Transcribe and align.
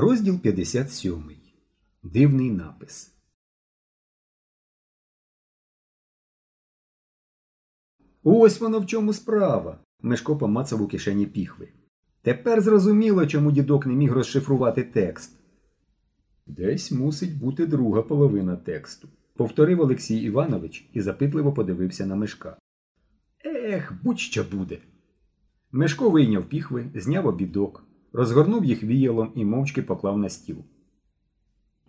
Розділ 0.00 0.38
57. 0.38 1.30
Дивний 2.02 2.50
напис. 2.50 3.14
Ось 8.22 8.60
воно 8.60 8.80
в 8.80 8.86
чому 8.86 9.12
справа. 9.12 9.78
Мешко 10.00 10.36
помацав 10.36 10.82
у 10.82 10.88
кишені 10.88 11.26
піхви. 11.26 11.68
Тепер 12.22 12.60
зрозуміло, 12.60 13.26
чому 13.26 13.52
дідок 13.52 13.86
не 13.86 13.94
міг 13.94 14.12
розшифрувати 14.12 14.82
текст. 14.82 15.40
Десь 16.46 16.92
мусить 16.92 17.38
бути 17.38 17.66
друга 17.66 18.02
половина 18.02 18.56
тексту, 18.56 19.08
повторив 19.34 19.80
Олексій 19.80 20.18
Іванович 20.18 20.90
і 20.92 21.00
запитливо 21.00 21.52
подивився 21.52 22.06
на 22.06 22.16
мешка. 22.16 22.58
Ех, 23.44 23.92
будь-що 24.02 24.44
буде. 24.44 24.78
Мешко 25.72 26.10
вийняв 26.10 26.48
піхви, 26.48 26.90
зняв 26.94 27.26
обідок, 27.26 27.87
розгорнув 28.12 28.64
їх 28.64 28.82
віялом 28.82 29.32
і 29.34 29.44
мовчки 29.44 29.82
поклав 29.82 30.18
на 30.18 30.28
стіл. 30.28 30.56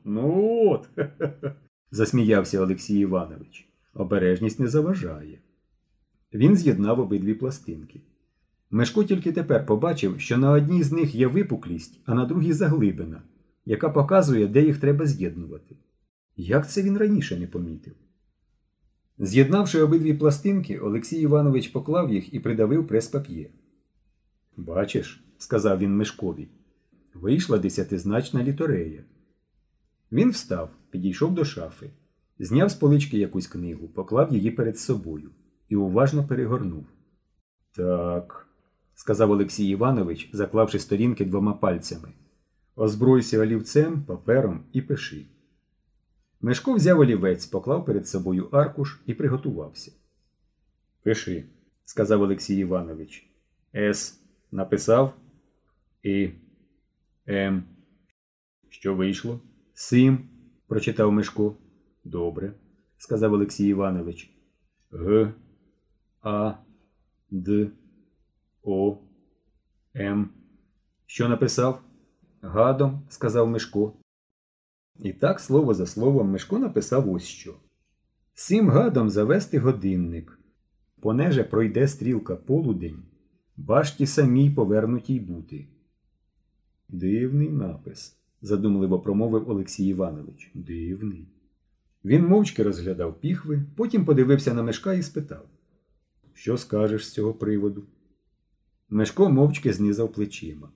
Ну 0.04 0.52
от, 0.70 0.90
засміявся 1.92 2.62
Олексій 2.62 3.00
Іванович. 3.00 3.70
Обережність 3.94 4.60
не 4.60 4.68
заважає. 4.68 5.40
Він 6.34 6.56
з'єднав 6.56 7.00
обидві 7.00 7.34
пластинки. 7.34 8.02
Мешко 8.72 9.04
тільки 9.04 9.32
тепер 9.32 9.66
побачив, 9.66 10.20
що 10.20 10.38
на 10.38 10.52
одній 10.52 10.84
з 10.84 10.92
них 10.92 11.16
є 11.16 11.28
випуклість, 11.28 12.00
а 12.06 12.14
на 12.14 12.26
другій 12.26 12.54
заглибина, 12.54 13.22
яка 13.66 13.90
показує, 13.90 14.48
де 14.48 14.66
їх 14.66 14.78
треба 14.78 15.06
з'єднувати. 15.06 15.76
Як 16.38 16.70
це 16.70 16.82
він 16.82 16.98
раніше 16.98 17.40
не 17.40 17.48
помітив? 17.48 17.94
З'єднавши 19.18 19.82
обидві 19.82 20.14
пластинки, 20.14 20.80
Олексій 20.80 21.22
Іванович 21.22 21.68
поклав 21.68 22.14
їх 22.14 22.34
і 22.34 22.40
придавив 22.40 22.88
прес-пап'є. 22.88 23.50
Бачиш, 24.58 25.24
сказав 25.40 25.80
він 25.80 25.98
Мешкові, 25.98 26.48
вийшла 27.14 27.58
десятизначна 27.58 28.44
літорея. 28.44 29.04
Він 30.12 30.30
встав, 30.30 30.70
підійшов 30.90 31.34
до 31.34 31.46
шафи, 31.46 31.90
зняв 32.40 32.70
з 32.70 32.74
полички 32.74 33.18
якусь 33.18 33.48
книгу, 33.48 33.88
поклав 33.88 34.34
її 34.34 34.52
перед 34.52 34.80
собою 34.80 35.32
і 35.70 35.76
уважно 35.76 36.28
перегорнув. 36.28 36.86
Так, 37.76 38.48
сказав 38.96 39.32
Олексій 39.32 39.70
Іванович, 39.70 40.30
заклавши 40.34 40.80
сторінки 40.80 41.26
двома 41.26 41.54
пальцями. 41.54 42.10
Озбройся 42.76 43.40
олівцем, 43.40 44.04
папером 44.04 44.64
і 44.74 44.82
пиши. 44.82 45.26
Мешко 46.42 46.74
взяв 46.74 47.00
олівець, 47.00 47.46
поклав 47.46 47.86
перед 47.86 48.08
собою 48.08 48.50
аркуш 48.52 49.00
і 49.06 49.14
приготувався. 49.14 49.92
Пиши, 51.04 51.46
сказав 51.86 52.22
Олексій 52.22 52.58
Іванович. 52.58 53.30
С. 53.76 54.20
Написав 54.52 55.14
І. 56.04 56.30
М. 57.28 57.64
Що 58.70 58.96
вийшло? 58.96 59.42
Сим, 59.74 60.30
прочитав 60.68 61.12
Мешко. 61.12 61.58
Добре, 62.04 62.54
сказав 62.98 63.34
Олексій 63.34 63.68
Іванович. 63.68 64.32
Г. 64.92 65.34
А. 66.22 66.54
Д. 67.32 67.72
О. 68.64 68.98
М. 69.96 70.30
Що 71.06 71.30
написав? 71.30 71.82
Гадом, 72.42 73.02
сказав 73.10 73.50
Мешко. 73.50 73.94
І 75.00 75.14
так 75.14 75.40
слово 75.40 75.74
за 75.74 75.86
словом 75.86 76.30
Мешко 76.32 76.60
написав 76.60 77.10
ось 77.14 77.24
що. 77.24 77.56
Сім 78.34 78.70
гадом 78.70 79.10
завести 79.10 79.60
годинник. 79.60 80.40
Понеже 81.02 81.44
пройде 81.44 81.88
стрілка 81.88 82.36
полудень, 82.36 83.04
башті 83.58 84.06
самій 84.06 84.50
повернутій 84.50 85.20
бути. 85.20 85.68
Дивний 86.90 87.50
напис, 87.50 88.18
задумливо 88.42 89.00
промовив 89.00 89.50
Олексій 89.50 89.88
Іванович. 89.88 90.52
Дивний. 90.54 91.28
Він 92.06 92.28
мовчки 92.28 92.64
розглядав 92.64 93.20
піхви, 93.20 93.64
потім 93.76 94.06
подивився 94.06 94.54
на 94.54 94.64
Мешка 94.64 94.94
і 94.94 95.04
спитав 95.04 95.46
Що 96.34 96.58
скажеш 96.58 97.08
з 97.08 97.14
цього 97.14 97.34
приводу? 97.34 97.84
Мешко 98.90 99.30
мовчки 99.30 99.74
знизав 99.74 100.14
плечима. 100.14 100.70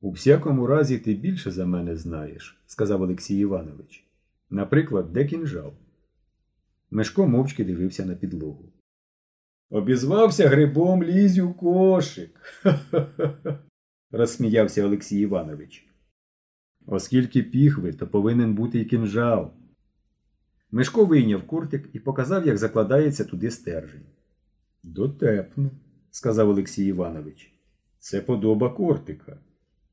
У 0.00 0.10
всякому 0.10 0.66
разі, 0.66 0.98
ти 0.98 1.14
більше 1.14 1.50
за 1.50 1.66
мене 1.66 1.96
знаєш, 1.96 2.62
сказав 2.66 3.02
Олексій 3.02 3.38
Іванович. 3.38 4.04
Наприклад, 4.50 5.12
де 5.12 5.24
кінжал? 5.24 5.72
Мешко 6.90 7.26
мовчки 7.28 7.64
дивився 7.64 8.04
на 8.04 8.14
підлогу. 8.14 8.64
Обізвався 9.70 10.48
грибом 10.48 11.02
лізь 11.02 11.38
у 11.38 11.54
кошик. 11.54 12.40
Ха-ха-ха. 12.62 13.58
Розсміявся 14.12 14.84
Олексій 14.84 15.20
Іванович. 15.20 15.86
Оскільки 16.86 17.42
піхви, 17.42 17.92
то 17.92 18.06
повинен 18.06 18.54
бути 18.54 18.80
й 18.80 18.84
кінжал. 18.84 19.50
Мешко 20.70 21.04
вийняв 21.04 21.46
куртик 21.46 21.88
і 21.92 22.00
показав, 22.00 22.46
як 22.46 22.58
закладається 22.58 23.24
туди 23.24 23.50
стержень. 23.50 24.06
Дотепно, 24.82 25.70
сказав 26.10 26.48
Олексій 26.48 26.86
Іванович. 26.86 27.52
Це 27.98 28.20
подоба 28.20 28.70
кортика. 28.70 29.38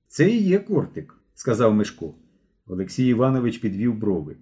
Це 0.08 0.30
і 0.30 0.44
є 0.44 0.60
кортик, 0.60 1.16
сказав 1.34 1.74
Мешко. 1.74 2.16
Олексій 2.68 3.08
Іванович 3.08 3.58
підвів 3.58 3.96
брови. 3.96 4.36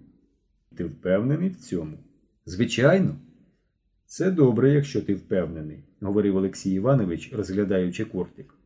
Ти 0.76 0.84
впевнений 0.84 1.48
в 1.48 1.56
цьому? 1.56 1.98
Звичайно. 2.46 3.16
Це 4.06 4.30
добре, 4.30 4.72
якщо 4.72 5.02
ти 5.02 5.14
впевнений, 5.14 5.84
говорив 6.00 6.36
Олексій 6.36 6.72
Іванович, 6.72 7.32
розглядаючи 7.32 8.04
кортик. 8.04 8.57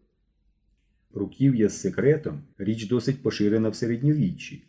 Руків'я 1.14 1.68
з 1.68 1.80
секретом 1.80 2.40
річ 2.58 2.88
досить 2.88 3.22
поширена 3.22 3.68
в 3.68 3.74
середньовіччі. 3.74 4.64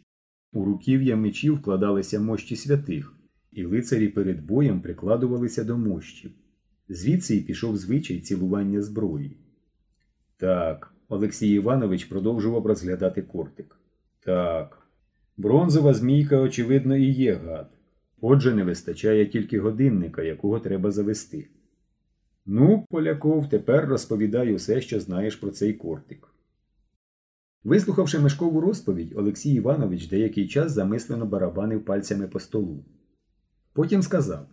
У 0.54 0.66
руків'я 0.66 1.16
мечів 1.16 1.56
вкладалися 1.56 2.20
мощі 2.20 2.56
святих, 2.56 3.14
і 3.52 3.66
лицарі 3.66 4.08
перед 4.08 4.46
боєм 4.46 4.81
прикладувалися 4.81 5.64
до 5.64 5.78
мощів. 5.78 6.31
Звідси 6.90 7.36
й 7.36 7.42
пішов 7.42 7.78
звичай 7.78 8.20
цілування 8.20 8.81
зброї. 8.81 9.38
Так, 10.38 10.94
Олексій 11.09 11.50
Іванович 11.50 12.06
продовжував 12.06 12.66
розглядати 12.66 13.22
кортик. 13.22 13.75
Так, 14.20 14.88
бронзова 15.38 15.94
змійка, 15.94 16.40
очевидно, 16.40 16.98
і 16.98 17.06
є 17.06 17.34
гад. 17.34 17.70
Отже, 18.22 18.54
не 18.54 18.64
вистачає 18.64 19.25
тільки 19.25 19.60
годинника, 19.60 20.22
якого 20.22 20.60
треба 20.60 20.92
завести. 20.92 21.48
Ну, 22.46 22.86
Поляков, 22.90 23.50
тепер 23.50 23.86
розповідай 23.86 24.54
усе, 24.54 24.81
що 24.81 25.00
знаєш 25.00 25.36
про 25.36 25.52
цей 25.52 25.74
кортик. 25.74 26.33
Вислухавши 27.63 28.19
Мишкову 28.20 28.62
розповідь, 28.62 29.13
Олексій 29.16 29.53
Іванович 29.53 30.07
деякий 30.07 30.47
час 30.47 30.72
замислено 30.72 31.25
барабанив 31.25 31.85
пальцями 31.85 32.28
по 32.28 32.40
столу. 32.40 32.85
Потім 33.74 34.01
сказав 34.01 34.47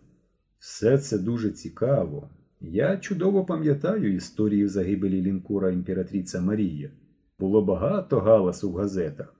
Все 0.57 0.97
це 0.97 1.17
дуже 1.17 1.51
цікаво. 1.51 2.29
Я 2.61 2.97
чудово 2.97 3.45
пам'ятаю 3.45 4.15
історію 4.15 4.69
загибелі 4.69 5.21
лінкора 5.21 5.71
імператриця 5.71 6.41
Марія. 6.41 6.91
Було 7.39 7.65
багато 7.65 8.19
галасу 8.19 8.71
в 8.71 8.75
газетах. 8.75 9.35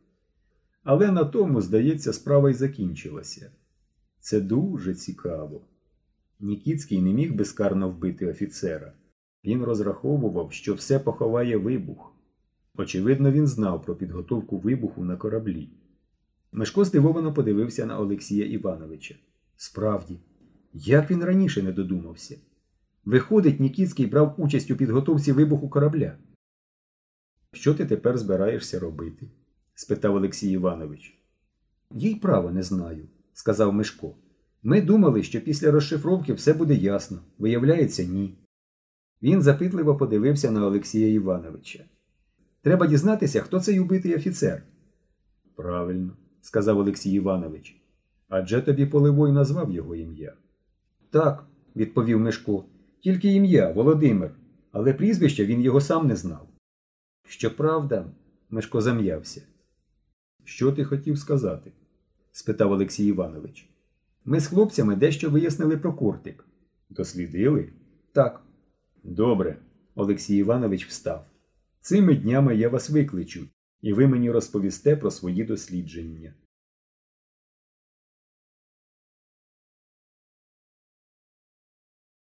Але 0.83 1.11
на 1.11 1.25
тому, 1.25 1.61
здається, 1.61 2.13
справа 2.13 2.49
й 2.49 2.53
закінчилася. 2.53 3.51
Це 4.19 4.41
дуже 4.41 4.93
цікаво. 4.93 5.61
Нікіцький 6.39 7.01
не 7.01 7.13
міг 7.13 7.35
безкарно 7.35 7.89
вбити 7.89 8.27
офіцера. 8.27 8.93
Він 9.45 9.63
розраховував, 9.63 10.53
що 10.53 10.73
все 10.73 10.99
поховає 10.99 11.57
вибух. 11.57 12.11
Очевидно, 12.77 13.31
він 13.31 13.47
знав 13.47 13.81
про 13.81 13.95
підготовку 13.95 14.57
вибуху 14.57 15.03
на 15.03 15.17
кораблі. 15.17 15.69
Мешко 16.51 16.85
здивовано 16.85 17.33
подивився 17.33 17.85
на 17.85 17.99
Олексія 17.99 18.45
Івановича. 18.45 19.15
Справді, 19.57 20.19
як 20.73 21.11
він 21.11 21.23
раніше 21.23 21.63
не 21.63 21.71
додумався? 21.71 22.37
Виходить, 23.05 23.59
Нікіцький 23.59 24.05
брав 24.05 24.35
участь 24.37 24.71
у 24.71 24.75
підготовці 24.75 25.31
вибуху 25.31 25.69
корабля. 25.69 26.17
Що 27.53 27.73
ти 27.73 27.85
тепер 27.85 28.17
збираєшся 28.17 28.79
робити? 28.79 29.27
спитав 29.73 30.15
Олексій 30.15 30.51
Іванович. 30.51 31.21
Їй 31.91 32.15
право 32.15 32.51
не 32.51 32.63
знаю, 32.63 33.07
сказав 33.33 33.73
Мишко. 33.73 34.15
Ми 34.63 34.81
думали, 34.81 35.23
що 35.23 35.41
після 35.41 35.71
розшифровки 35.71 36.33
все 36.33 36.53
буде 36.53 36.75
ясно. 36.75 37.19
Виявляється, 37.37 38.03
ні. 38.03 38.37
Він 39.21 39.41
запитливо 39.41 39.97
подивився 39.97 40.51
на 40.51 40.67
Олексія 40.67 41.07
Івановича. 41.07 41.85
Треба 42.61 42.87
дізнатися, 42.87 43.41
хто 43.41 43.59
цей 43.59 43.79
убитий 43.79 44.15
офіцер. 44.15 44.63
Правильно, 45.55 46.11
сказав 46.41 46.79
Олексій 46.79 47.11
Іванович. 47.11 47.81
Адже 48.29 48.61
тобі 48.61 48.85
Поливой 48.85 49.31
назвав 49.31 49.71
його 49.71 49.95
ім'я. 49.95 50.33
Так, 51.09 51.45
відповів 51.75 52.19
Мишко. 52.19 52.65
Тільки 52.99 53.33
ім'я 53.33 53.71
Володимир, 53.71 54.31
але 54.71 54.93
прізвище 54.93 55.45
він 55.45 55.61
його 55.61 55.81
сам 55.81 56.07
не 56.07 56.15
знав. 56.15 56.47
Щоправда, 57.27 58.05
Мишко 58.49 58.81
зам'явся. 58.81 59.41
Що 60.43 60.71
ти 60.71 60.85
хотів 60.85 61.17
сказати? 61.17 61.71
спитав 62.31 62.71
Олексій 62.71 63.05
Іванович. 63.05 63.69
Ми 64.25 64.39
з 64.39 64.47
хлопцями 64.47 64.95
дещо 64.95 65.29
вияснили 65.29 65.77
про 65.77 65.93
кортик. 65.93 66.45
Дослідили? 66.89 67.69
Так. 68.11 68.41
Добре. 69.03 69.57
Олексій 69.95 70.37
Іванович 70.37 70.85
встав. 70.87 71.30
Цими 71.81 72.15
днями 72.15 72.55
я 72.55 72.69
вас 72.69 72.89
викличу, 72.89 73.47
І 73.81 73.93
ви 73.93 74.07
мені 74.07 74.31
розповісте 74.31 74.95
про 74.95 75.11
свої 75.11 75.43
дослідження. 75.43 76.33